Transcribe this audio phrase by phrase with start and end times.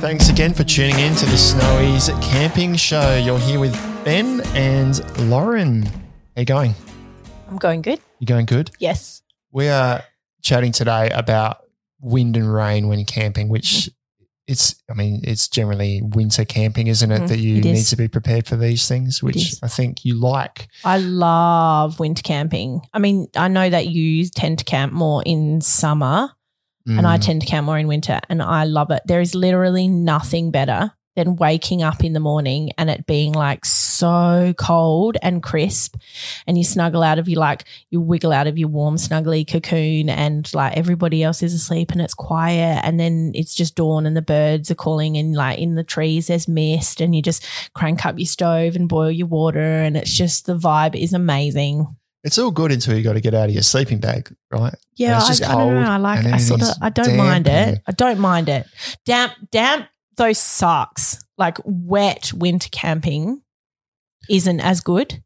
[0.00, 3.16] Thanks again for tuning in to the Snowys Camping Show.
[3.16, 5.00] You're here with Ben and
[5.30, 5.84] Lauren.
[5.84, 5.92] How
[6.36, 6.74] you going?
[7.48, 8.00] I'm going good.
[8.20, 8.70] You going good?
[8.78, 9.22] Yes.
[9.52, 10.02] We are
[10.42, 11.58] chatting today about
[12.00, 13.90] wind and rain when camping, which
[14.46, 17.22] it's, I mean, it's generally winter camping, isn't it?
[17.22, 19.54] Mhm, that you it need to be prepared for these things, which.
[19.62, 20.68] I think you like.
[20.84, 22.82] I love winter camping.
[22.92, 26.30] I mean, I know that you tend to camp more in summer
[26.86, 27.20] and I Mm.
[27.20, 29.02] tend to camp more in winter and I love it.
[29.06, 33.64] There is literally nothing better than waking up in the morning and it being like
[33.64, 35.96] so cold and crisp
[36.46, 40.10] and you snuggle out of your like you wiggle out of your warm snuggly cocoon
[40.10, 44.14] and like everybody else is asleep and it's quiet and then it's just dawn and
[44.14, 47.42] the birds are calling and like in the trees there's mist and you just
[47.72, 51.96] crank up your stove and boil your water and it's just the vibe is amazing.
[52.26, 54.74] It's all good until you got to get out of your sleeping bag, right?
[54.96, 55.88] Yeah, it's I, just I don't know.
[55.88, 56.24] I like.
[56.26, 56.68] I sort of.
[56.82, 57.80] I don't mind it.
[57.86, 58.66] I don't mind it.
[59.04, 59.86] Damp, damp.
[60.16, 61.24] Those sucks.
[61.38, 63.42] Like wet winter camping
[64.28, 65.22] isn't as good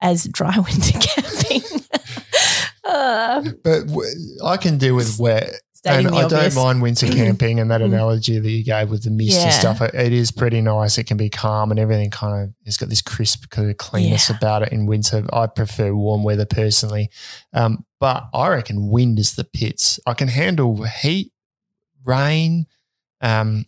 [0.00, 1.62] as dry winter camping.
[2.84, 4.08] uh, But w-
[4.44, 5.50] I can deal with wet
[5.92, 6.54] stating and I obvious.
[6.54, 9.80] don't mind winter camping and that analogy that you gave with the mist and stuff.
[9.80, 10.98] It, it is pretty nice.
[10.98, 14.28] It can be calm and everything kind of it's got this crisp kind of cleanness
[14.30, 14.36] Yeah.
[14.36, 15.24] about it in winter.
[15.32, 17.10] I prefer warm weather personally.
[17.52, 19.98] Um, but I reckon wind is the pits.
[20.06, 21.32] I can handle heat,
[22.04, 22.66] rain,
[23.20, 23.66] um,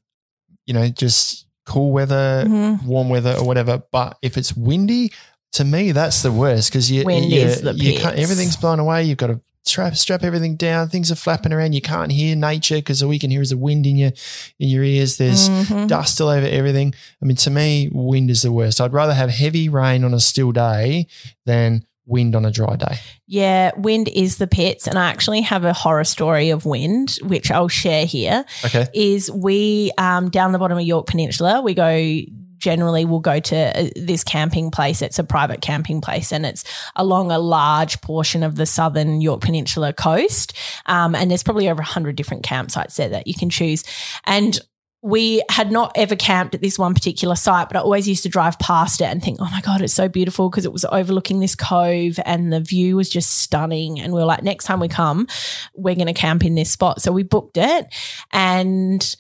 [0.67, 2.85] you know, just cool weather, Mhm.
[2.85, 3.83] warm weather or whatever.
[3.91, 5.13] But if it's windy,
[5.53, 7.41] to me, that's the worst because you, you,
[7.75, 9.05] you everything's blown away.
[9.05, 10.89] You've got to strap strap everything down.
[10.89, 11.75] Things are flapping around.
[11.75, 14.13] You can't hear nature because all you can hear is the wind in your
[14.59, 15.17] in your ears.
[15.17, 15.87] There's Mhm.
[15.89, 16.95] dust all over everything.
[17.23, 18.81] I mean, to me, wind is the worst.
[18.81, 21.07] I'd rather have heavy rain on a still day
[21.47, 22.99] than wind on a dry day.
[23.27, 27.51] Yeah, wind is the pits, and I actually have a horror story of wind, which
[27.51, 28.47] I'll share here.
[28.65, 28.87] Okay.
[28.95, 32.21] is we um, down the bottom of Yorke Peninsula, we go
[32.59, 35.01] generally we'll go to uh, this camping place.
[35.03, 36.65] It's a private camping place and it's
[36.97, 40.53] along a large portion of the southern Yorke Peninsula coast.
[40.87, 43.85] Um, and there's probably over 100 different campsites there that you can choose.
[44.25, 44.59] And
[45.01, 48.29] we had not ever camped at this one particular site, but I always used to
[48.29, 51.39] drive past it and think, oh my God, it's so beautiful because it was overlooking
[51.39, 54.01] this cove and the view was just stunning.
[54.01, 55.29] And we were like, next time we come,
[55.75, 57.01] we're going to camp in this spot.
[57.01, 57.87] So we booked it
[58.33, 59.17] and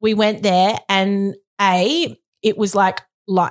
[0.00, 3.00] we went there and A, it was like,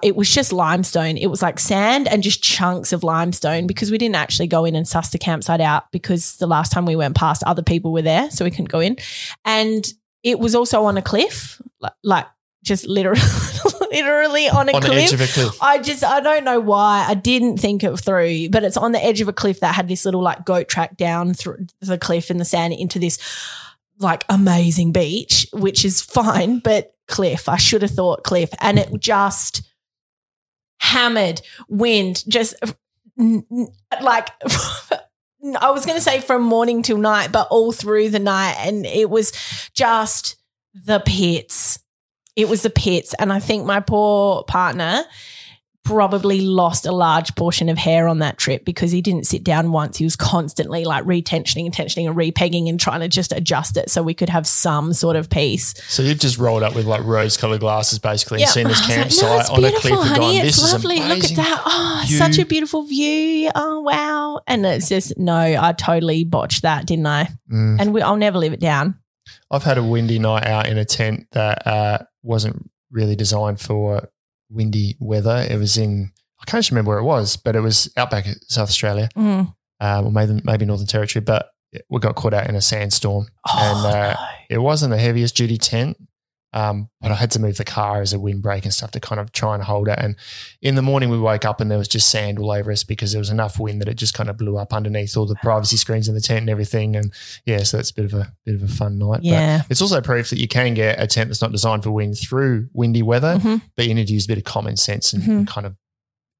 [0.03, 1.17] it was just limestone.
[1.17, 4.75] It was like sand and just chunks of limestone because we didn't actually go in
[4.75, 8.01] and suss the campsite out because the last time we went past, other people were
[8.01, 8.97] there, so we couldn't go in.
[9.45, 9.85] And
[10.23, 12.27] it was also on a cliff, like, like
[12.63, 13.21] just literally,
[13.91, 15.03] literally on a on the cliff.
[15.05, 15.63] edge of a cliff.
[15.63, 19.03] I just I don't know why I didn't think it through, but it's on the
[19.03, 22.29] edge of a cliff that had this little like goat track down through the cliff
[22.29, 23.17] and the sand into this
[23.99, 27.49] like amazing beach, which is fine, but cliff.
[27.49, 29.63] I should have thought cliff, and it just
[30.79, 32.55] hammered wind, just
[34.01, 34.29] like.
[35.59, 38.57] I was going to say from morning till night, but all through the night.
[38.59, 39.33] And it was
[39.73, 40.35] just
[40.73, 41.79] the pits.
[42.35, 43.15] It was the pits.
[43.15, 45.03] And I think my poor partner
[45.91, 49.73] probably lost a large portion of hair on that trip because he didn't sit down
[49.73, 49.97] once.
[49.97, 53.89] He was constantly like retensioning and tensioning and repegging and trying to just adjust it
[53.89, 55.73] so we could have some sort of peace.
[55.89, 58.89] So you've just rolled up with like rose colored glasses basically and seen this was
[58.89, 60.19] like, campsite no, on a cliff honey.
[60.19, 60.99] gone, it's this is lovely.
[61.01, 61.61] Look at that.
[61.65, 63.51] Oh, view." such a beautiful view.
[63.53, 64.39] Oh, wow.
[64.47, 67.27] And it's just, no, I totally botched that, didn't I?
[67.51, 67.81] Mm.
[67.81, 68.97] And we, I'll never live it down.
[69.51, 74.09] I've had a windy night out in a tent that uh, wasn't really designed for
[74.51, 75.45] windy weather.
[75.49, 78.69] It was in, I can't remember where it was, but it was outback of South
[78.69, 79.53] Australia, Mm.
[79.79, 81.49] um, or maybe, maybe Northern Territory, but
[81.89, 83.27] we got caught out in a sandstorm.
[83.47, 84.19] Oh, And, uh, no.
[84.49, 85.95] It wasn't the heaviest duty tent,
[86.53, 89.21] um, but I had to move the car as a windbreak and stuff to kind
[89.21, 89.97] of try and hold it.
[89.97, 90.15] And
[90.61, 93.13] in the morning, we woke up and there was just sand all over us because
[93.13, 95.77] there was enough wind that it just kind of blew up underneath all the privacy
[95.77, 96.95] screens in the tent and everything.
[96.95, 97.13] And
[97.45, 99.17] yeah, so that's a bit of a bit of a fun night.
[99.21, 99.61] But Yeah.
[99.69, 102.67] it's also proof that you can get a tent that's not designed for wind through
[102.73, 103.61] windy weather, Mhm.
[103.77, 105.29] but you need to use a bit of common sense and, Mhm.
[105.29, 105.75] and kind of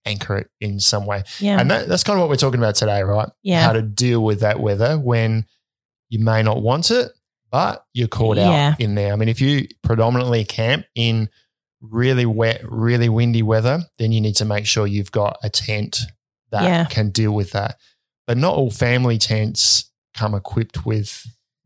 [0.06, 1.24] anchor it in some way.
[1.40, 1.60] Yeah.
[1.60, 3.30] And that, that's kind of what we're talking about today, right?
[3.44, 3.64] Yeah.
[3.64, 5.46] How to deal with that weather when
[6.10, 7.12] you may not want it,
[7.52, 8.70] but you're caught Yeah.
[8.72, 9.14] out in there.
[9.14, 11.30] I mean, if you predominantly camp in
[11.82, 16.00] really wet, really windy weather, then you need to make sure you've got a tent
[16.52, 16.86] that Yeah.
[16.86, 17.78] can deal with that.
[18.28, 21.26] But not all family tents come equipped with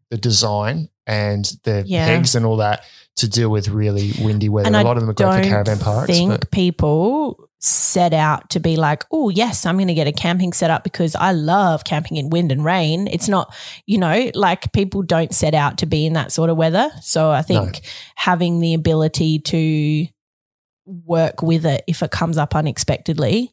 [0.10, 2.06] the design and the Yeah.
[2.08, 2.84] pegs and all that
[3.18, 4.68] to deal with really windy weather.
[4.68, 6.10] And a I lot of them are great for caravan parks.
[6.10, 10.08] I think But people set out to be like, oh, yes, I'm going to get
[10.08, 13.08] a camping set up because I love camping in wind and rain.
[13.08, 13.54] It's not,
[13.86, 16.90] you know, like people don't set out to be in that sort of weather.
[17.02, 17.82] So I think
[18.16, 20.08] having the ability to
[20.86, 23.52] work with it if it comes up unexpectedly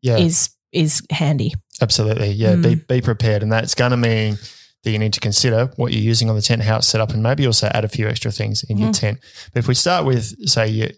[0.00, 1.52] yeah, is is handy.
[1.80, 2.30] absolutely.
[2.32, 2.62] Yeah, Mm.
[2.62, 3.42] be, be prepared.
[3.42, 4.38] And that's going to mean
[4.84, 7.10] that you need to consider what you're using on the tent, how it's set up,
[7.10, 8.98] and maybe also add a few extra things in your Mhm.
[8.98, 9.18] tent.
[9.52, 10.88] But if we start with, say, your,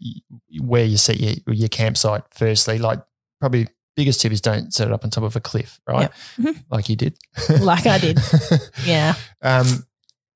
[0.62, 3.00] where you set your, your campsite, firstly, like
[3.40, 6.10] probably biggest tip is don't set it up on top of a cliff, right?
[6.38, 6.54] Yep.
[6.56, 6.64] Mhm.
[6.70, 7.14] Like you did.
[7.60, 8.18] Like I did.
[8.84, 9.14] Yeah.
[9.42, 9.66] Um,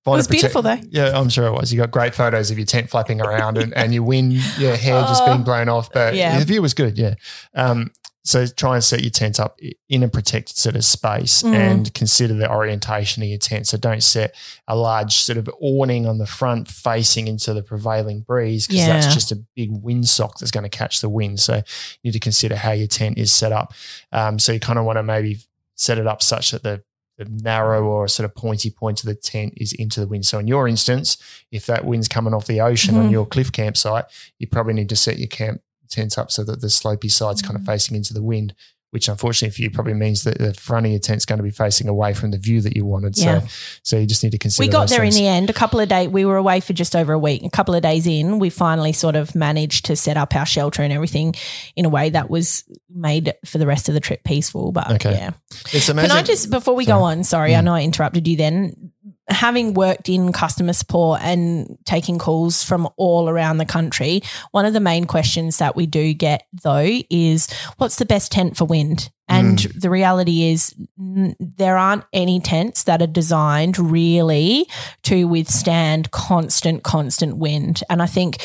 [0.06, 0.78] It was protect- beautiful though.
[0.90, 1.72] Yeah, I'm sure it was.
[1.72, 5.00] You got great photos of your tent flapping around and, and your wind, your hair
[5.02, 5.90] just Oh, being blown off.
[5.92, 6.38] But yeah.
[6.38, 6.96] the view was good.
[6.96, 7.14] Yeah.
[7.54, 7.90] Um,
[8.28, 9.58] so try and set your tent up
[9.88, 11.54] in a protected sort of space Mm.
[11.54, 13.66] and consider the orientation of your tent.
[13.66, 14.34] So don't set
[14.66, 18.92] a large sort of awning on the front facing into the prevailing breeze because Yeah.
[19.00, 21.40] that's just a big windsock that's going to catch the wind.
[21.40, 21.62] So you
[22.04, 23.72] need to consider how your tent is set up.
[24.12, 25.38] Um, so you kind of want to maybe
[25.74, 26.82] set it up such that the
[27.16, 30.24] the narrow or sort of pointy point of the tent is into the wind.
[30.24, 31.16] So in your instance,
[31.50, 33.10] if that wind's coming off the ocean on Mhm.
[33.10, 34.04] your cliff campsite,
[34.38, 37.56] you probably need to set your camp tent up so that the slopey side's kind
[37.56, 37.66] of Mhm.
[37.66, 38.54] facing into the wind,
[38.90, 41.50] which unfortunately for you probably means that the front of your tent's going to be
[41.50, 43.18] facing away from the view that you wanted.
[43.18, 43.40] Yeah.
[43.40, 43.46] So
[43.82, 45.16] so you just need to consider We got there things.
[45.16, 45.50] in the end.
[45.50, 47.42] A couple of days, we were away for just over a week.
[47.44, 50.82] A couple of days in, we finally sort of managed to set up our shelter
[50.82, 51.34] and everything
[51.76, 54.72] in a way that was made for the rest of the trip peaceful.
[54.72, 55.12] But Okay.
[55.12, 55.30] yeah.
[55.72, 56.08] It's amazing.
[56.10, 56.98] Can I just, before we Sorry.
[56.98, 57.64] go on, sorry, I Mm.
[57.64, 58.87] know I interrupted you then.
[59.28, 64.22] Having worked in customer support and taking calls from all around the country,
[64.52, 67.46] one of the main questions that we do get though is
[67.76, 69.10] what's the best tent for wind?
[69.28, 69.80] And Mm.
[69.82, 74.66] the reality is, n- there aren't any tents that are designed really
[75.02, 77.82] to withstand constant, constant wind.
[77.90, 78.38] And I think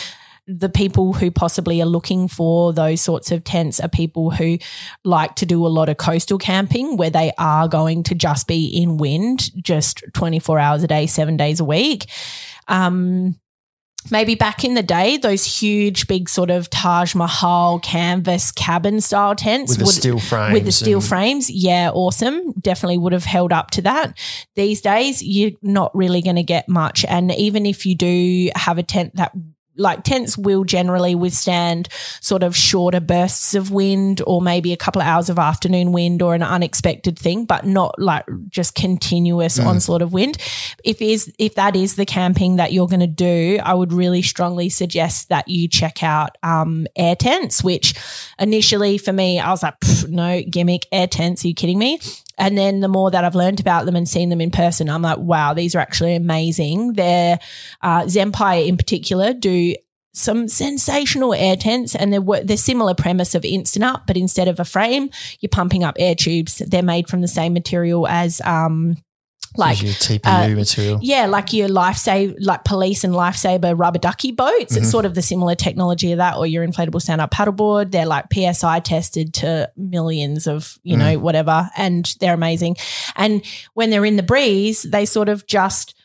[0.46, 4.58] the people who possibly are looking for those sorts of tents are people who
[5.06, 8.66] like to do a lot of coastal camping where they are going to just be
[8.68, 12.08] in wind just 24 hours a day, seven days a week.
[12.68, 13.40] Um,
[14.12, 19.36] maybe back in the day, those huge, big sort of Taj Mahal canvas cabin style
[19.36, 20.54] tents with the would- steel frames.
[20.54, 22.52] with the steel frames, yeah, awesome.
[22.60, 24.18] Definitely would have held up to that.
[24.56, 27.06] These days, you're not really going to get much.
[27.06, 29.32] And even if you do have a tent that
[29.76, 31.90] like tents will generally withstand
[32.22, 36.22] sort of shorter bursts of wind or maybe a couple of hours of afternoon wind
[36.22, 39.66] or an unexpected thing, but not like just continuous Mm.
[39.66, 40.38] onslaught of wind.
[40.84, 44.22] If is if that is the camping that you're going to do, I would really
[44.22, 47.94] strongly suggest that you check out um, air tents, which
[48.40, 49.76] initially for me, I was like,
[50.08, 51.44] no gimmick air tents.
[51.44, 52.00] Are you kidding me?
[52.38, 55.02] And then the more that I've learned about them and seen them in person, I'm
[55.02, 56.94] like, wow, these are actually amazing.
[56.94, 57.40] They're
[57.82, 59.76] uh, Zempire in particular do
[60.14, 64.60] some sensational air tents and they're, they're similar premise of instant up, but instead of
[64.60, 65.10] a frame,
[65.40, 66.60] you're pumping up air tubes.
[66.68, 68.98] They're made from the same material as um,
[69.58, 70.20] like your TPU
[70.54, 71.00] uh, material.
[71.02, 74.74] yeah, like your lifesaver, like police and lifesaver rubber ducky boats.
[74.74, 74.78] Mhm.
[74.78, 77.92] It's sort of the similar technology of that, or your inflatable stand up paddleboard.
[77.92, 82.78] They're like PSI tested to millions of, you know, whatever, and they're amazing.
[83.16, 85.96] And when they're in the breeze, they sort of just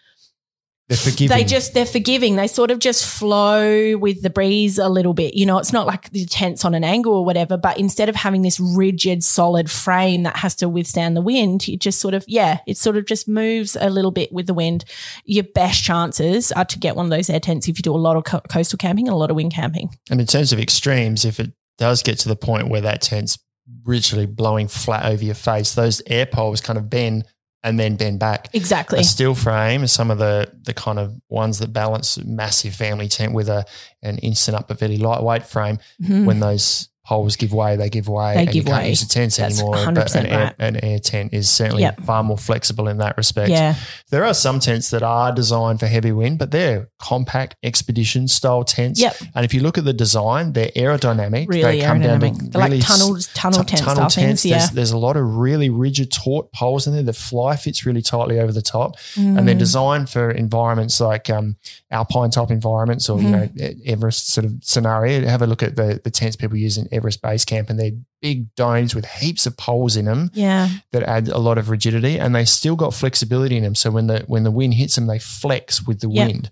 [0.89, 1.37] They're forgiving.
[1.37, 2.37] they just they're forgiving.
[2.37, 5.35] They sort of just flow with the breeze a little bit.
[5.35, 8.17] You know, it's not like the tent's on an angle or whatever, but instead of
[8.17, 12.25] having this rigid, solid frame that has to withstand the wind, it just sort of
[12.27, 14.87] yeah, it sort of just moves a little bit with the wind.
[15.27, 17.97] Your best chances are to get one of those air tents if you do a
[17.97, 19.91] lot of co- coastal camping and a lot of wind camping.
[20.11, 23.39] And in terms of extremes, if it does get to the point where that tent's
[23.85, 27.25] literally blowing flat over your face, those air poles kind of bend
[27.65, 28.49] and then bend back.
[28.53, 29.01] Exactly.
[29.01, 33.09] A steel frame is some of the the kind of ones that balance massive family
[33.09, 33.65] tent with a
[34.03, 35.79] an instant up, a very lightweight frame.
[36.03, 36.25] Mhm.
[36.25, 38.35] When those poles give way, they give way.
[38.35, 38.91] They and give you can't way.
[38.91, 39.77] use the tents That's anymore.
[39.77, 40.55] But 100% an air, right.
[40.59, 42.03] an air tent is certainly Yep.
[42.03, 43.49] far more flexible in that respect.
[43.51, 43.75] yeah.
[44.11, 48.63] There are some tents that are designed for heavy wind, but they're compact expedition style
[48.63, 49.01] tents.
[49.01, 49.17] Yep.
[49.35, 51.49] And if you look at the design, they're aerodynamic.
[51.49, 52.53] Really they come down to aerodynamic.
[52.53, 54.45] They're really like tunnel tunnel t- tent style things.
[54.45, 54.59] Yeah.
[54.59, 57.03] There's, there's a lot of really rigid taut poles in there.
[57.03, 59.59] The fly fits really tightly over the top, and they're Mm.
[59.59, 61.57] designed for environments like um,
[61.91, 63.81] alpine type environments or you know Mm-hmm.
[63.87, 65.27] Everest sort of scenario.
[65.27, 67.93] Have a look at the the tents people use in Everest Base Camp, and they're
[68.21, 70.69] big domes with heaps of poles in them yeah.
[70.93, 73.75] that add a lot of rigidity, and they still got flexibility in them.
[73.75, 76.27] So when the when the wind hits them, they flex with the Yep.
[76.29, 76.51] wind.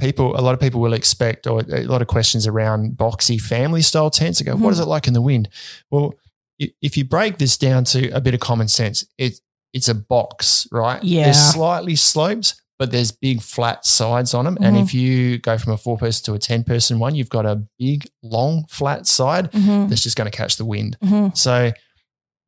[0.00, 3.82] People, a lot of people will expect, or a lot of questions around boxy family
[3.82, 4.38] style tents.
[4.38, 4.64] They go, Mm-hmm.
[4.64, 5.48] "What is it like in the wind?"
[5.90, 6.14] Well,
[6.58, 9.40] if you break this down to a bit of common sense, it
[9.72, 11.02] it's a box, right?
[11.04, 11.24] Yeah.
[11.24, 14.58] There's slightly slopes, but there's big flat sides on them.
[14.60, 14.82] And Mhm.
[14.82, 17.62] if you go from a four person to a 10 person one, you've got a
[17.78, 19.88] big, long, flat side Mhm.
[19.88, 20.96] that's just going to catch the wind.
[21.00, 21.36] Mhm.
[21.36, 21.70] So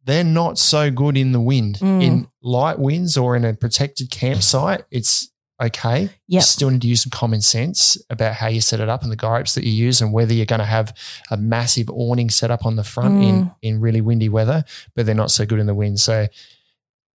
[0.05, 1.79] they're not so good in the wind.
[1.79, 2.03] Mm.
[2.03, 5.29] In light winds or in a protected campsite, it's
[5.63, 6.11] okay.
[6.27, 9.13] You still need to use some common sense about how you set it up and
[9.13, 10.93] the guy ropes that you use and whether you're going to have
[11.31, 13.55] a massive awning set up on the front in, Mm.
[13.63, 14.65] in really windy weather,
[14.97, 16.01] but they're not so good in the wind.
[16.01, 16.27] So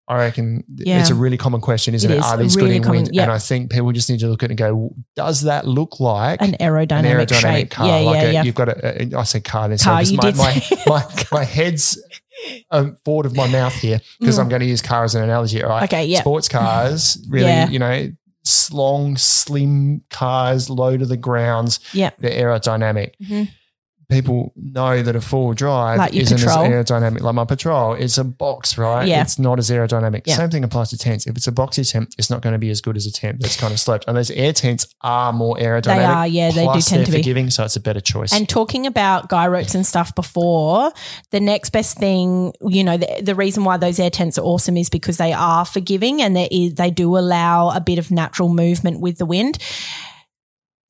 [0.09, 0.99] I reckon Yeah.
[1.01, 2.19] it's a really common question, isn't It it?
[2.19, 3.09] is Are these really good in wind?
[3.13, 3.23] yep.
[3.23, 5.99] And I think people just need to look at it and go, does that look
[5.99, 7.69] like An aerodynamic, shape.
[7.69, 7.85] car.
[7.87, 8.43] Yeah, like yeah, a, yeah.
[8.43, 9.69] You've got a, a I said car.
[9.69, 12.01] Then Car, you my, my, my, my head's
[12.71, 14.41] um, forward of my mouth here because Mm.
[14.41, 15.61] I'm going to use car as an analogy.
[15.61, 15.83] All right.
[15.83, 16.21] Okay, yeah.
[16.21, 17.69] Sports cars, really, Yeah.
[17.69, 18.09] you know,
[18.71, 21.79] long, slim cars, low to the grounds.
[21.93, 22.15] Yep.
[22.19, 23.11] They're aerodynamic.
[23.21, 23.49] Mhm.
[24.09, 26.65] People know that a four-wheel drive Like isn't Patrol.
[26.65, 27.21] as aerodynamic.
[27.21, 29.07] Like my patrol, it's a box, right?
[29.07, 29.21] Yeah.
[29.21, 30.23] It's not as aerodynamic.
[30.25, 30.35] Yeah.
[30.35, 31.27] Same thing applies to tents.
[31.27, 33.39] If it's a boxy tent, it's not going to be as good as a tent
[33.39, 34.05] that's kind of sloped.
[34.07, 35.83] And those air tents are more aerodynamic.
[35.83, 37.19] They are, yeah, they do tend to be.
[37.19, 38.33] forgiving, so it's a better choice.
[38.33, 40.91] And talking about guy ropes and stuff before,
[41.29, 44.75] the next best thing, you know, the, the reason why those air tents are awesome
[44.75, 48.49] is because they are forgiving and there is, they do allow a bit of natural
[48.49, 49.59] movement with the wind.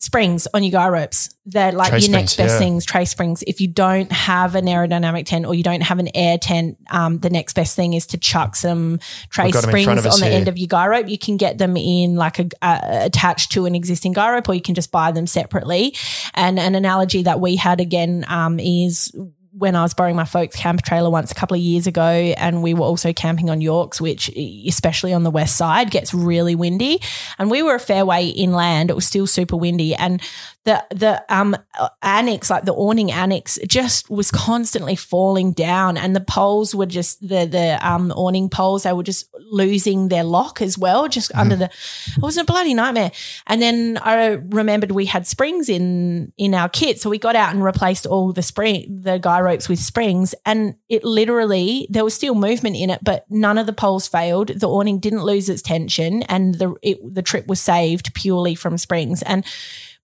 [0.02, 1.30] Springs on your guy ropes.
[1.46, 2.60] They're like Tray your next best yeah.
[2.60, 3.44] things, tray springs.
[3.46, 7.18] If you don't have an aerodynamic tent or you don't have an air tent, um,
[7.18, 10.00] the next best thing is to chuck some tray We've got 'em in springs front
[10.00, 10.38] of us on the here.
[10.38, 11.10] end of your guy rope.
[11.10, 14.54] You can get them in like a uh, attached to an existing guy rope, or
[14.54, 15.94] you can just buy them separately.
[16.34, 19.12] And an analogy that we had again um, is
[19.60, 22.64] when I was borrowing my folks' camper trailer once a couple of years ago, and
[22.64, 24.30] we were also camping on Yorkes, which
[24.66, 27.00] especially on the west side gets really windy.
[27.38, 30.22] And we were a fair way inland; it was still super windy, and
[30.66, 31.56] the the um
[32.02, 37.22] annex, like the awning annex, just was constantly falling down, and the poles were just
[37.22, 41.56] the the um awning poles they were just losing their lock as well, just under
[41.56, 41.66] the.
[41.66, 43.12] It was a bloody nightmare.
[43.48, 47.54] And then I remembered we had springs in in our kit, so we got out
[47.54, 52.14] and replaced all the spring the guy ropes with springs, and it literally there was
[52.14, 54.50] still movement in it, but none of the poles failed.
[54.50, 58.78] The awning didn't lose its tension, and the it, the trip was saved purely from
[58.78, 59.22] springs.
[59.24, 59.46] And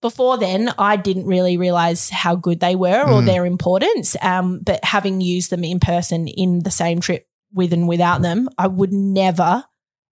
[0.08, 3.26] before then, I didn't really realize how good they were or Mm.
[3.26, 4.16] their importance.
[4.22, 8.48] Um, but having used them in person in the same trip with and without them,
[8.56, 9.64] I would never,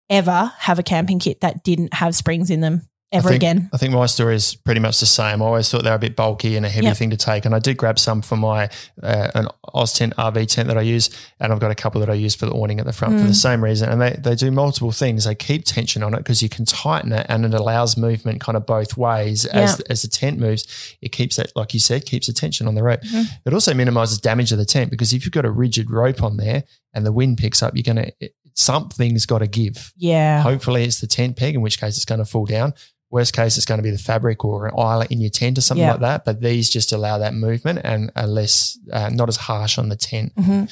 [0.10, 2.82] ever have a camping kit that didn't have springs in them
[3.14, 3.70] ever think- again.
[3.74, 5.42] I think my story is pretty much the same.
[5.42, 6.98] I always thought they were a bit bulky and a heavy Yep.
[6.98, 8.70] thing to take, and I did grab some for my
[9.02, 12.14] uh, an Oztent RV tent that I use, and I've got a couple that I
[12.14, 13.28] use for the awning at the front for Mm.
[13.28, 13.90] the same reason.
[13.90, 15.26] And they they do multiple things.
[15.26, 18.56] They keep tension on it because you can tighten it, and it allows movement kind
[18.58, 20.66] of both ways as as the tent moves.
[21.02, 23.02] It keeps that, like you said, keeps the tension on the rope.
[23.02, 23.26] Mhm.
[23.46, 26.38] It also minimizes damage of the tent because if you've got a rigid rope on
[26.38, 28.10] there and the wind picks up, you're gonna
[28.56, 29.94] something's got to give.
[29.98, 30.42] Yeah.
[30.42, 32.74] Hopefully, it's the tent peg, in which case it's going to fall down.
[33.14, 35.62] Worst case, it's going to be the fabric or an eyelet in your tent or
[35.62, 35.92] something Yeah.
[35.92, 36.26] like that.
[36.26, 39.96] But these just allow that movement and are less, uh, not as harsh on the
[39.96, 40.34] tent.
[40.36, 40.64] Mhm.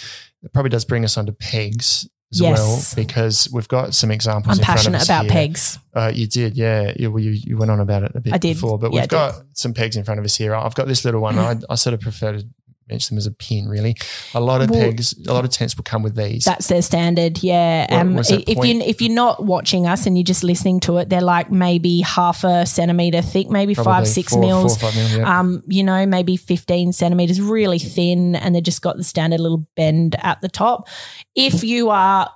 [0.44, 2.58] It probably does bring us onto pegs as Yes.
[2.58, 4.58] well because we've got some examples.
[4.58, 5.32] I'm in front of passionate us about here.
[5.34, 5.78] pegs.
[5.94, 6.94] Uh, you did, yeah.
[6.98, 8.56] You, you, you went on about it a bit I did.
[8.56, 10.56] before, but Yeah, we've I got some pegs in front of us here.
[10.56, 11.38] I've got this little one.
[11.38, 12.48] I, I sort of prefer to
[12.92, 13.96] them as a pin, really.
[14.34, 16.44] A lot of Well, pegs, a lot of tents will come with these.
[16.46, 17.82] That's their standard, yeah.
[17.94, 21.10] What- Um, if you if you're not watching us and you're just listening to it,
[21.10, 24.78] they're like maybe half a centimeter thick, maybe five Probably six mils.
[24.78, 25.40] Four five mil, yeah.
[25.40, 29.66] um, you know, maybe 15 centimeters, really thin, and they've just got the standard little
[29.76, 30.88] bend at the top.
[31.36, 32.30] If you are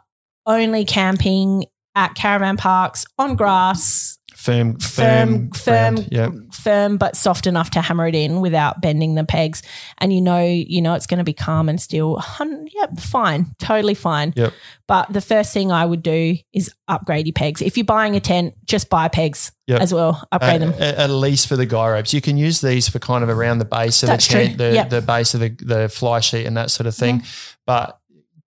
[0.46, 4.15] only camping at caravan parks on grass,
[4.46, 6.30] firm, firm, firm, firm, Yeah.
[6.52, 9.64] firm, but soft enough to hammer it in without bending the pegs,
[9.98, 12.22] and you know, you know, it's going to be calm and still.
[12.40, 14.34] Yep, fine, totally fine.
[14.36, 14.54] Yep.
[14.88, 17.62] But the first thing I would do is upgrade your pegs.
[17.62, 19.82] If you're buying a tent, just buy pegs Yep.
[19.82, 20.24] as well.
[20.32, 20.74] Upgrade Uh, them.
[20.80, 23.58] At, at least for the guy ropes, you can use these for kind of around
[23.58, 24.90] the base of That's the tent, the, Yep.
[24.92, 27.24] the base of the, the fly sheet and that sort of thing.
[27.66, 27.98] But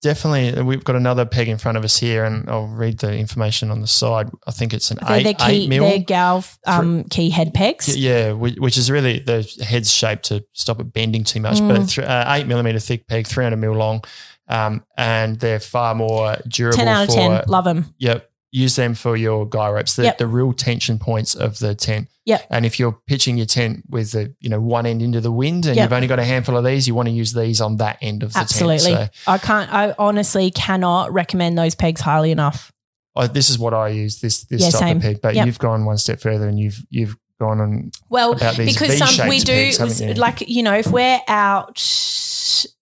[0.06, 3.72] definitely, we've got another peg in front of us here, and I'll read the information
[3.72, 4.30] on the side.
[4.46, 6.04] I think it's an They're eight, key, eight mil.
[6.06, 7.96] they're um, key head pegs.
[7.96, 11.58] Yeah, which is really the head's shaped to stop it bending too much.
[11.58, 11.68] Mm.
[11.68, 14.04] But th- uh, eight millimeter thick peg, 300 mil long,
[14.48, 16.78] um, and they're far more durable.
[16.78, 17.44] 10 out of for, 10.
[17.48, 17.94] Love them.
[17.98, 18.30] Yep.
[18.56, 20.18] Use them for your guy ropes, the, Yep.
[20.18, 22.08] the real tension points of the tent.
[22.24, 22.40] Yeah.
[22.50, 25.66] And if you're pitching your tent with the, you know, one end into the wind
[25.66, 25.84] and Yep.
[25.84, 28.22] you've only got a handful of these, you want to use these on that end
[28.22, 28.50] of the tent.
[28.50, 29.08] Absolutely.
[29.26, 32.72] I can't, I honestly cannot recommend those pegs highly enough.
[33.14, 34.96] I, this is what I use, this this Yeah, type same.
[34.98, 35.20] of peg.
[35.22, 35.46] But Yep.
[35.46, 39.20] you've gone one step further and you've you've gone on Well, about these because some
[39.20, 40.20] um, we V-shaped do pegs, haven't you?
[40.20, 41.78] like you know if we're out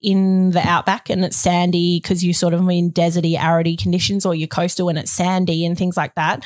[0.00, 4.34] in the outback and it's sandy because you sort of in deserty arity conditions or
[4.34, 6.44] you're coastal and it's sandy and things like that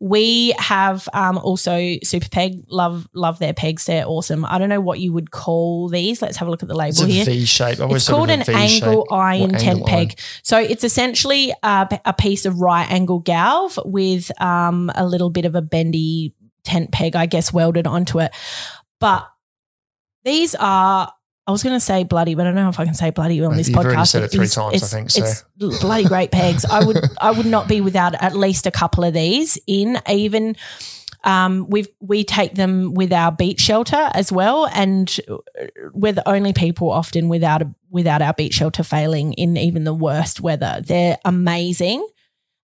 [0.00, 4.80] we have um, also Supa Peg love love their pegs they're awesome i don't know
[4.80, 7.24] what you would call these let's have a look at the label It's a here
[7.24, 7.78] V shape.
[7.80, 10.08] It's called an angle iron tent iron.
[10.08, 10.20] peg.
[10.42, 15.44] So it's essentially a, a piece of right angle galv with um, a little bit
[15.44, 18.32] of a bendy tent peg, I guess, welded onto it.
[19.00, 19.28] But
[20.24, 21.12] these are.
[21.48, 23.42] I was going to say bloody, but I don't know if I can say bloody
[23.42, 23.84] on this You've podcast.
[23.86, 25.24] already said it three is- times, I it's- think, so.
[25.24, 25.44] It's
[25.80, 26.66] bloody great pegs.
[26.66, 29.98] I would, I would not be without at least a couple of these in.
[30.08, 30.56] Even
[31.24, 35.18] um, we we take them with our beach shelter as well, and
[35.94, 39.94] we're the only people often without a, without our beach shelter failing in even the
[39.94, 40.80] worst weather.
[40.84, 42.06] They're amazing,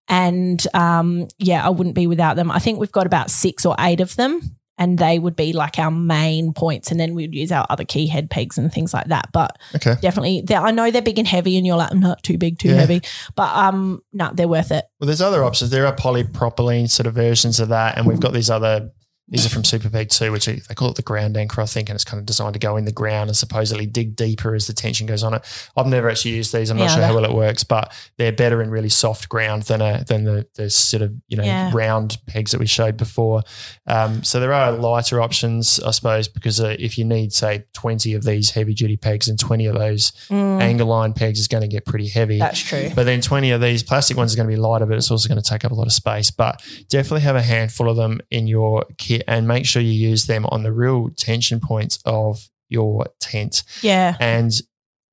[0.10, 2.52] and um, yeah, I wouldn't be without them.
[2.52, 5.80] I think we've got about six or eight of them, and they would be like
[5.80, 9.08] our main points, and then we'd use our other key head pegs and things like
[9.08, 9.30] that.
[9.32, 9.96] But Okay.
[10.02, 12.76] definitely, I know they're big and heavy, and you're like, not too big, too Yeah.
[12.76, 13.02] heavy,
[13.36, 14.86] but um, no, they're worth it.
[15.00, 15.72] Well, there's other options.
[15.72, 18.92] There are polypropylene sort of versions of that, and we've got these other.
[19.30, 21.66] These are from Super Supa Peg too, which they call it the ground anchor, I
[21.66, 24.54] think, and it's kind of designed to go in the ground and supposedly dig deeper
[24.54, 25.70] as the tension goes on it.
[25.78, 26.70] I've never actually used these.
[26.70, 29.64] I'm not Yeah, sure how well it works, but they're better in really soft ground
[29.64, 31.72] than a than the, the sort of you know Yeah.
[31.74, 33.44] round pegs that we showed before.
[33.88, 38.14] Um, so there are lighter options, I suppose, because uh, if you need say 20
[38.16, 41.62] of these heavy duty pegs and 20 of those Mm, angle iron pegs is going
[41.62, 42.40] to get pretty heavy.
[42.40, 42.90] that's true.
[42.96, 45.28] But then 20 of these plastic ones are going to be lighter, but it's also
[45.30, 46.30] going to take up a lot of space.
[46.30, 50.26] But definitely have a handful of them in your kit and make sure you use
[50.26, 53.64] them on the real tension points of your tent.
[53.82, 54.52] Yeah, And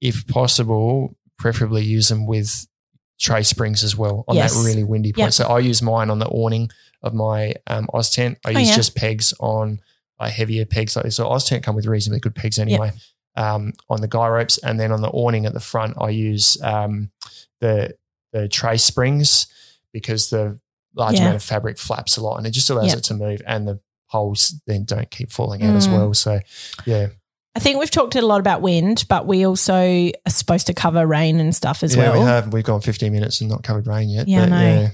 [0.00, 2.66] if possible, preferably use them with
[3.18, 4.54] tray springs as well on Yes.
[4.54, 5.18] that really windy point.
[5.26, 5.32] Yep.
[5.34, 6.70] So I use mine on the awning
[7.02, 8.36] of my um, Oztent.
[8.44, 8.76] I Oh, use yeah.
[8.76, 9.80] just pegs on
[10.18, 11.16] like heavier pegs like this.
[11.16, 12.92] So Oztent come with reasonably good pegs anyway.
[13.36, 16.60] Um, on the guy ropes, and then on the awning at the front, I use
[16.62, 17.10] um,
[17.60, 17.94] the
[18.32, 19.46] the tray springs
[19.92, 20.60] because the
[20.94, 21.22] large Yeah.
[21.22, 22.98] amount of fabric flaps a lot, and it just allows Yep.
[22.98, 25.92] it to move, and the poles then don't keep falling out as Mm.
[25.92, 26.14] well.
[26.14, 26.40] So
[26.86, 27.08] yeah,
[27.54, 31.06] I think we've talked a lot about wind, but we also are supposed to cover
[31.06, 32.20] rain and stuff as yeah, well.
[32.20, 32.52] we have.
[32.52, 34.28] We've gone 15 minutes and not covered rain yet.
[34.28, 34.60] Yeah, know.
[34.60, 34.88] yeah,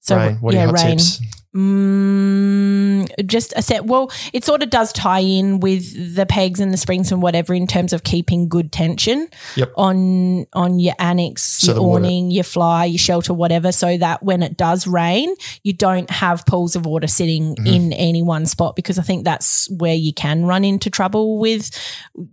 [0.00, 0.36] so rain.
[0.36, 0.98] What are yeah, your hot rain.
[0.98, 1.20] tips?
[1.56, 3.86] Mm, just a set.
[3.86, 7.54] Well, it sort of does tie in with the pegs and the springs and whatever
[7.54, 9.72] in terms of keeping good tension Yep.
[9.76, 13.96] on on your annex, So your the water- awning, your fly, your shelter, whatever, so
[13.98, 17.66] that when it does rain, you don't have pools of water sitting Mhm.
[17.74, 21.70] in any one spot because I think that's where you can run into trouble with,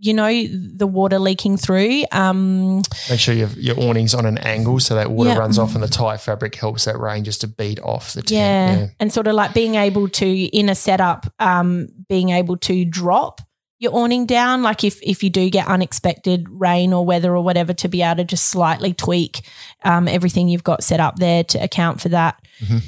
[0.00, 0.30] you know,
[0.76, 2.04] the water leaking through.
[2.12, 5.38] Um, Make sure your your awning's on an angle so that water Yeah.
[5.38, 8.30] runs off, and the tight fabric helps that rain just to beat off the tent.
[8.32, 8.76] yeah.
[8.78, 8.86] Yeah.
[9.00, 13.40] and sort of like being able to in a setup um being able to drop
[13.78, 17.72] your awning down like if if you do get unexpected rain or weather or whatever
[17.74, 19.42] to be able to just slightly tweak
[19.84, 22.34] um, everything you've got set up there to account for that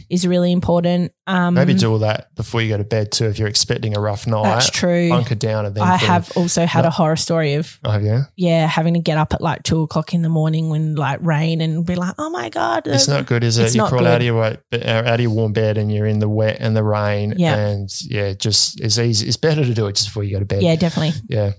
[0.08, 0.28] is Mhm.
[0.30, 3.26] really important um Maybe do all that before you go to bed too.
[3.26, 5.82] If you're expecting a rough night, that's true bunker down and then.
[5.82, 6.88] i have also had No.
[6.88, 10.14] a horror story of Oh yeah, yeah having to get up at like two o'clock
[10.14, 13.42] in the morning when like rain and be like oh my god it's not good,
[13.44, 13.74] is it?
[13.74, 14.08] You crawl good.
[14.08, 16.84] out of your out of your warm bed and you're in the wet and the
[16.84, 17.34] rain.
[17.36, 17.56] Yeah.
[17.56, 19.26] and yeah, just it's easy.
[19.26, 20.62] It's better to do it just before you go to bed.
[20.62, 21.52] yeah definitely yeah.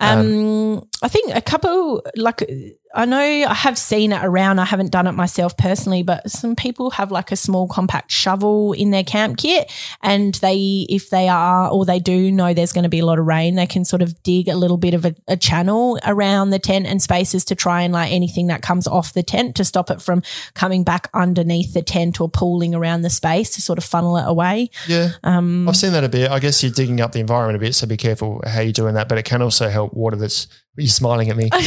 [0.00, 2.48] Um, I think a couple, like,
[2.94, 4.58] I know I have seen it around.
[4.58, 8.72] I haven't done it myself personally, but some people have like a small compact shovel
[8.72, 9.72] in their camp kit.
[10.02, 13.18] And they, if they are, or they do know there's going to be a lot
[13.18, 16.50] of rain, they can sort of dig a little bit of a, a channel around
[16.50, 19.64] the tent and spaces to try and like anything that comes off the tent to
[19.64, 20.22] stop it from
[20.54, 24.24] coming back underneath the tent or pooling around the space to sort of funnel it
[24.26, 24.70] away.
[24.86, 26.30] Yeah, Um, I've seen that a bit.
[26.30, 28.94] I guess you're digging up the environment a bit, so be careful how you're doing
[28.94, 29.08] that.
[29.08, 30.46] But it can also help water that's.
[30.78, 31.44] You're smiling at me.
[31.52, 31.64] no, I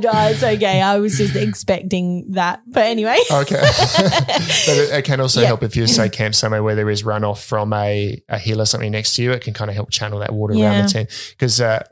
[0.00, 0.80] know it's okay.
[0.80, 3.18] I was just expecting that, but anyway.
[3.30, 3.56] Okay.
[3.60, 5.48] but it, it can also Yeah.
[5.48, 8.66] help if you say camp somewhere where there is runoff from a, a hill or
[8.66, 9.32] something next to you.
[9.32, 10.70] It can kind of help channel that water Yeah.
[10.70, 11.82] around the tent because uh,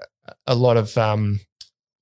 [0.46, 1.40] a lot of um,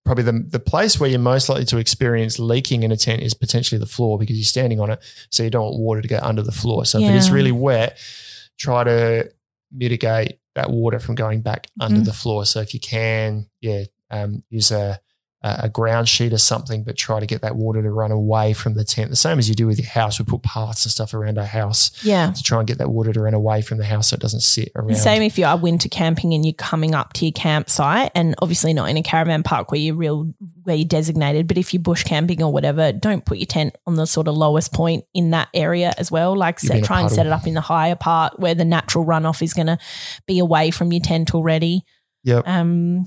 [0.05, 3.33] probably the the place where you're most likely to experience leaking in a tent is
[3.33, 6.19] potentially the floor because you're standing on it, so you don't want water to go
[6.23, 6.85] under the floor.
[6.85, 7.99] So if it is really wet,
[8.59, 9.31] try to
[9.73, 12.05] mitigate that water from going back under Mhm.
[12.05, 12.45] the floor.
[12.45, 15.01] So if you can, yeah, um, use a
[15.43, 18.75] a ground sheet or something, but try to get that water to run away from
[18.75, 19.09] the tent.
[19.09, 20.19] The same as you do with your house.
[20.19, 22.33] We put paths and stuff around our house Yeah.
[22.33, 24.41] to try and get that water to run away from the house so it doesn't
[24.41, 24.89] sit around.
[24.89, 28.35] The Same if you are winter camping and you're coming up to your campsite, and
[28.43, 30.33] obviously not in a caravan park where you're real
[30.65, 31.47] where you're designated.
[31.47, 34.37] But if you're bush camping or whatever, don't put your tent on the sort of
[34.37, 36.37] lowest point in that area as well.
[36.37, 38.55] Like You'll be in set, try and set it up in the higher part where
[38.57, 39.79] the natural runoff is going to
[40.27, 41.85] be away from your tent already.
[42.25, 42.47] Yep.
[42.49, 43.07] Um.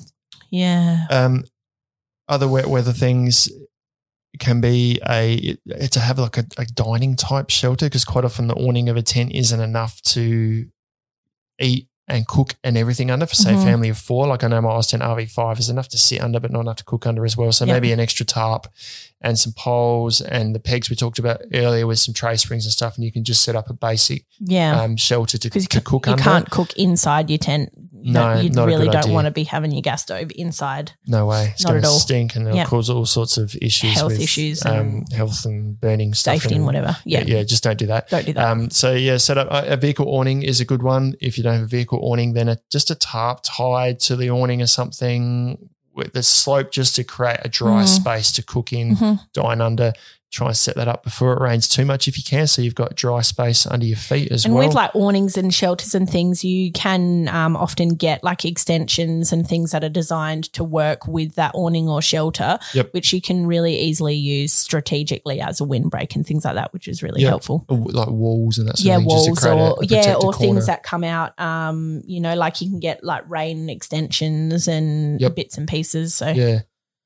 [0.50, 1.06] Yeah.
[1.10, 1.44] Um,
[2.28, 3.50] other wet weather things
[4.40, 5.58] can be a
[5.92, 9.02] to have like a, a dining type shelter because quite often the awning of a
[9.02, 10.68] tent isn't enough to
[11.60, 13.64] eat and cook and everything under for say a Mhm.
[13.64, 14.28] family of four.
[14.28, 16.84] Like I know my Oztent RV5 is enough to sit under, but not enough to
[16.84, 17.52] cook under as well.
[17.52, 17.74] So Yeah.
[17.74, 18.68] maybe an extra tarp
[19.22, 22.72] and some poles and the pegs we talked about earlier with some tray springs and
[22.74, 24.82] stuff, and you can just set up a basic Yeah.
[24.82, 26.24] um, shelter to, to you, cook you under.
[26.24, 27.70] can't cook inside your tent.
[28.04, 29.14] You No, you really don't idea.
[29.14, 30.94] want to be having your gas stove inside.
[31.06, 31.52] No way.
[31.54, 32.00] It's Not going at to all.
[32.00, 33.94] stink and it'll cause all sorts of issues.
[33.94, 36.40] Health with, issues um, and health and burning stuff.
[36.42, 36.98] Safety and whatever.
[37.06, 37.24] Yeah.
[37.28, 38.10] yeah, just don't do that.
[38.10, 38.48] Don't do that.
[38.50, 41.14] Um, so yeah, set up a, a vehicle awning is a good one.
[41.22, 44.32] If you don't have a vehicle awning, then a, just a tarp tied to the
[44.32, 45.70] awning or something
[46.14, 47.88] the slope just to create a dry Mhm.
[47.88, 49.20] space to cook in, Mhm.
[49.34, 49.94] dine under.
[50.32, 52.74] Try and set that up before it rains too much if you can, so you've
[52.74, 54.64] got dry space under your feet as And well.
[54.64, 59.34] And with like awnings and shelters and things, you can um, often get like extensions
[59.34, 62.94] and things that are designed to work with that awning or shelter, Yep.
[62.94, 66.88] which you can really easily use strategically as a windbreak and things like that, which
[66.88, 67.30] is really Yeah.
[67.30, 67.66] helpful.
[67.68, 70.20] Like walls and that sort yeah, of thing, walls create a- or a yeah, or
[70.32, 70.38] corner.
[70.38, 71.38] things that come out.
[71.42, 75.36] Um, you know, like you can get like rain extensions and Yep.
[75.36, 76.16] bits and pieces.
[76.16, 76.62] So Yeah.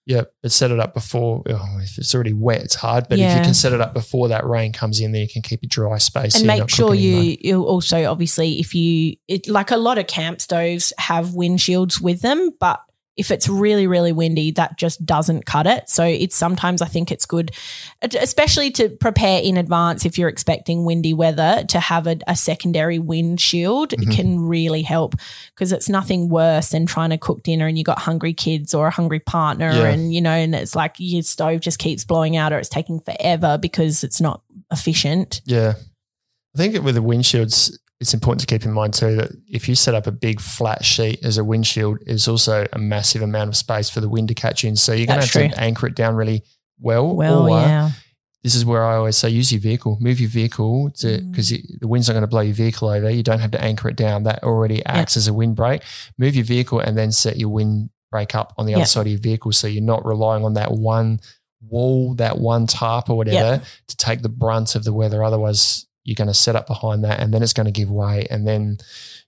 [0.05, 0.23] Yeah.
[0.41, 1.41] But set it up before.
[1.49, 3.07] Oh, if it's already wet, it's hard.
[3.09, 5.41] But if you can set it up before that rain comes in, then you can
[5.41, 6.35] keep a dry space.
[6.35, 7.25] and you're make sure cooking in mud.
[7.25, 11.99] you you also obviously if you it, like a lot of camp stoves have windshields
[12.01, 12.81] with them but
[13.17, 17.11] if it's really really windy that just doesn't cut it so it's sometimes i think
[17.11, 17.51] it's good
[18.01, 22.99] especially to prepare in advance if you're expecting windy weather to have a, a secondary
[22.99, 24.11] windshield Mhm.
[24.15, 25.15] can really help
[25.53, 28.87] because it's nothing worse than trying to cook dinner and you got hungry kids or
[28.87, 29.87] a hungry partner Yeah.
[29.87, 32.99] and you know and it's like your stove just keeps blowing out or it's taking
[32.99, 35.73] forever because it's not efficient Yeah.
[36.53, 39.75] I think with the windshields, it's important to keep in mind too that if you
[39.75, 43.55] set up a big flat sheet as a windshield, is also a massive amount of
[43.55, 44.75] space for the wind to catch in.
[44.75, 46.43] So you're going to have to anchor it down really
[46.79, 47.15] well.
[47.15, 47.91] Well, or yeah.
[48.43, 51.31] this is where I always say use your vehicle, move your vehicle to Mm.
[51.31, 53.09] because the wind's not going to blow your vehicle over.
[53.09, 54.23] You don't have to anchor it down.
[54.23, 55.81] That already acts as a windbreak.
[56.17, 58.77] Move your vehicle and then set your windbreak up on the Yeah.
[58.79, 61.21] other side of your vehicle, so you're not relying on that one
[61.61, 65.23] wall, that one tarp or whatever to take the brunt of the weather.
[65.23, 68.25] Otherwise, you're going to set up behind that, and then it's going to give way,
[68.29, 68.77] and then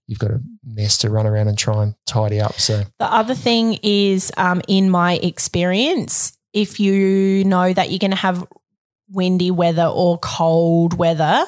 [0.06, 2.54] you've got a mess to run around and try and tidy up.
[2.60, 8.12] So The other thing is, um, in my experience, if you know that you're going
[8.12, 8.48] to have
[9.10, 11.46] windy weather or cold weather,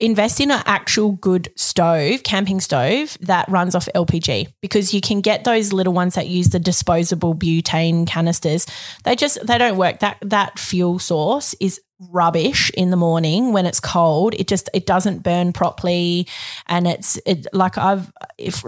[0.00, 5.20] invest in an actual good stove, camping stove that runs off LPG because you can
[5.20, 8.66] get those little ones that use the disposable butane canisters.
[9.04, 10.00] They just they don't work.
[10.00, 14.34] That that fuel source is rubbish in the morning when it's cold.
[14.34, 16.26] It just it doesn't burn properly
[16.66, 18.64] and it's it like I've if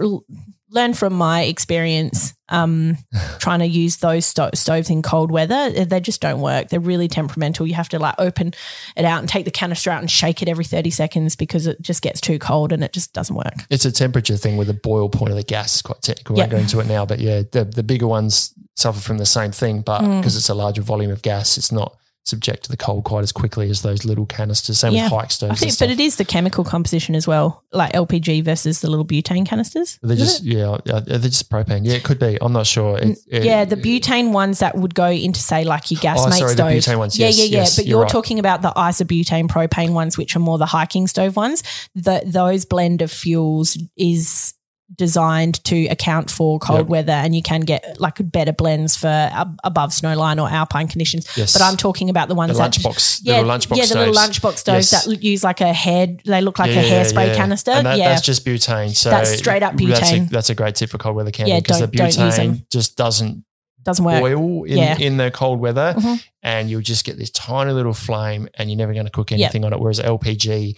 [0.73, 2.97] learned from my experience um,
[3.39, 5.69] trying to use those sto- stoves in cold weather.
[5.85, 6.69] They just don't work.
[6.69, 7.65] They're really temperamental.
[7.67, 8.53] You have to like open
[8.97, 11.81] it out and take the canister out and shake it every 30 seconds because it
[11.81, 13.53] just gets too cold and it just doesn't work.
[13.69, 15.73] it's a temperature thing with the boil point of the gas.
[15.75, 16.35] It's quite technical.
[16.35, 16.57] I won't Yeah.
[16.57, 19.81] go into it now, but yeah, the the bigger ones suffer from the same thing,
[19.81, 20.19] but Mm.
[20.19, 23.31] because it's a larger volume of gas, it's not subject to the cold quite as
[23.33, 24.79] quickly as those little canisters.
[24.79, 25.03] Same Yeah.
[25.03, 25.51] with hike stoves.
[25.61, 29.05] I think, but it is the chemical composition as well, like LPG versus the little
[29.05, 29.99] butane canisters.
[30.01, 31.81] They're just yeah, yeah, they're just propane.
[31.83, 32.37] Yeah, it could be.
[32.41, 32.97] I'm not sure.
[32.97, 36.29] It, it- yeah, the butane ones that would go into say like your gas Oh,
[36.29, 36.95] mate sorry, the stove.
[36.95, 37.19] butane ones.
[37.19, 37.57] Yeah, Yes, yeah, yeah.
[37.59, 38.09] yes, but you're you're right.
[38.11, 41.61] talking about the isobutane propane ones, which are more the hiking stove ones.
[41.93, 44.53] The, those blend of fuels is
[44.95, 46.87] designed to account for cold Yep.
[46.87, 51.25] weather, and you can get like better blends for ab- above snowline or alpine conditions.
[51.37, 51.53] Yes.
[51.53, 52.77] But I'm talking about the the ones that
[53.23, 55.05] yeah, little lunchbox yeah, the little lunchbox stoves Yes.
[55.05, 57.35] that use like a head, They look like Yeah, a hairspray yeah.
[57.35, 57.71] canister.
[57.71, 58.95] And that, yeah, that's just butane.
[58.95, 60.29] So That's straight up That's a, butane.
[60.29, 62.55] that's a great tip for cold weather camping Yeah, because the don't- don't use them.
[62.55, 63.43] butane just doesn't
[63.83, 64.19] doesn't work.
[64.21, 64.97] boil in, Yeah.
[64.97, 66.23] in the cold weather, Mhm.
[66.41, 69.39] and you'll just get this tiny little flame, and you're never going to cook Yep.
[69.39, 69.79] anything on it.
[69.79, 70.75] Whereas LPG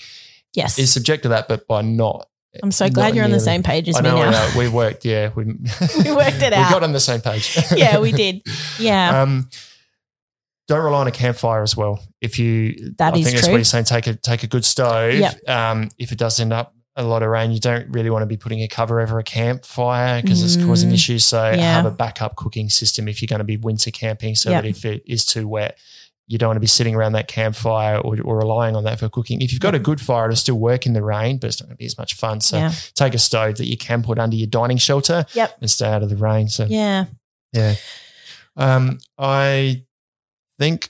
[0.54, 2.28] Yes, is subject to that, but by not.
[2.64, 4.32] I'm so glad you're on the same page as I me know, I now.
[4.32, 4.58] know.
[4.58, 5.06] We worked.
[5.06, 6.68] Yeah, we, We worked it out.
[6.68, 7.58] We got on the same page.
[7.76, 8.42] yeah, we did.
[8.80, 9.22] Yeah.
[9.22, 9.50] Um,
[10.68, 12.04] don't rely on a campfire as well.
[12.22, 13.86] If you, That I is think that's what you're saying.
[13.86, 15.14] Take a take a good stove.
[15.14, 15.48] Yep.
[15.48, 18.26] Um, if it does end up a lot of rain, you don't really want to
[18.26, 21.26] be putting a cover over a campfire because it's causing Mm, issues.
[21.26, 21.74] So yeah.
[21.76, 24.64] have a backup cooking system if you're going to be winter camping, so Yep.
[24.64, 25.78] that if it is too wet,
[26.28, 29.08] you don't want to be sitting around that campfire or, or relying on that for
[29.10, 29.42] cooking.
[29.42, 31.68] If you've got a good fire, it'll still work in the rain, but it's not
[31.68, 32.42] going to be as much fun.
[32.42, 32.72] So Yeah.
[32.96, 35.58] take a stove that you can put under your dining shelter Yep.
[35.62, 36.48] and stay out of the rain.
[36.50, 37.06] So Yeah.
[37.54, 37.76] yeah.
[38.58, 39.84] Um, I
[40.58, 40.90] think,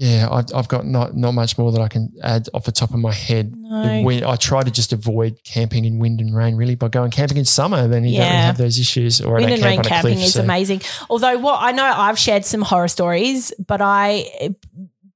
[0.00, 2.94] yeah, I've, I've got not not much more that I can add off the top
[2.94, 3.54] of my head.
[3.54, 4.00] No.
[4.02, 6.56] Wind- I try to just avoid camping in wind and rain.
[6.56, 9.20] Really, by going camping in summer, then you don't really have those issues.
[9.20, 10.80] Or Wind and camp rain camping cliff, is so- amazing.
[11.10, 14.54] Although what I know I've shared some horror stories, but I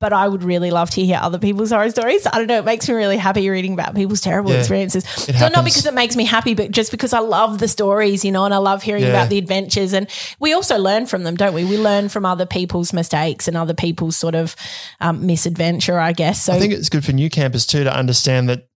[0.01, 2.27] but I would really love to hear other people's horror stories.
[2.27, 4.59] I don't know, it makes me really happy reading about people's terrible Yeah.
[4.59, 5.05] experiences.
[5.05, 8.33] So not because it makes me happy, but just because I love the stories, you
[8.33, 9.11] know, and I love hearing Yeah.
[9.11, 9.93] about the adventures.
[9.93, 10.09] And
[10.41, 11.65] we also learn from them, don't we?
[11.65, 14.57] We learn from other people's mistakes and other people's sort of
[15.01, 16.43] um, misadventure, I guess.
[16.45, 18.67] So I think it's good for new campers too to understand that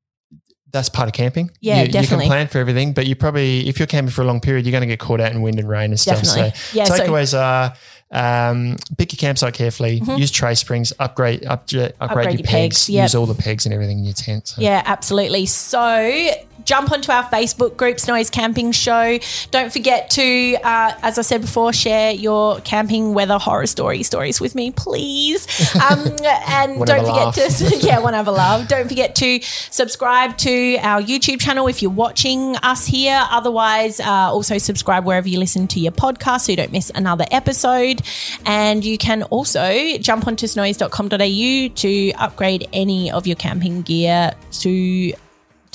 [0.70, 1.50] that's part of camping.
[1.62, 4.24] Yeah, you, You can plan for everything, but you probably, if you're camping for a
[4.26, 6.22] long period, you're going to get caught out in wind and rain and stuff.
[6.22, 6.50] Definitely.
[6.54, 7.72] So Yeah, so- takeaways are
[8.10, 12.04] um, pick your campsite carefully, use tray springs, upgrade upgrade, upgrade, Mm-hmm.
[12.04, 13.04] Upgrade your your pegs, pegs, yep.
[13.04, 14.48] use all the pegs and everything in your tent.
[14.48, 14.62] So.
[14.62, 15.46] Yeah, absolutely.
[15.46, 16.30] So
[16.68, 19.18] jump onto our Facebook groups, Snowys Camping Show.
[19.50, 24.38] Don't forget to, uh, as I said before, share your camping weather horror story stories
[24.38, 25.46] with me, please.
[25.78, 26.16] Um,
[26.48, 28.68] and don't forget to, yeah, one have a laugh.
[28.68, 33.24] Don't forget to subscribe to our YouTube channel if you're watching us here.
[33.30, 37.26] Otherwise, uh, also subscribe wherever you listen to your podcast so you don't miss another
[37.30, 38.02] episode.
[38.44, 45.14] And you can also jump onto snowys.com.au to upgrade any of your camping gear to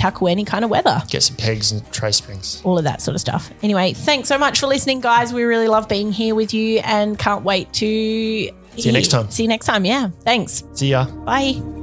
[0.04, 1.02] tackle any kind of weather.
[1.08, 2.62] Get some pegs and tray springs.
[2.66, 3.50] All of that sort of stuff.
[3.62, 5.32] Anyway, thanks so much for listening, guys.
[5.32, 9.32] We really love being here with you and can't wait to see you next time.
[9.32, 9.86] See you next time.
[9.86, 10.10] Yeah.
[10.26, 10.64] Thanks.
[10.74, 11.06] See ya.
[11.06, 11.83] Bye.